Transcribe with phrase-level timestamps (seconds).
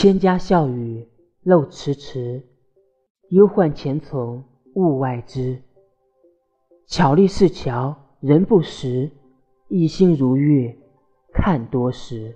[0.00, 1.06] 千家笑语
[1.42, 2.42] 漏迟迟，
[3.28, 4.42] 忧患前从
[4.74, 5.62] 物外知。
[6.86, 9.10] 巧立是桥人不识，
[9.68, 10.74] 一心如月
[11.34, 12.34] 看多时。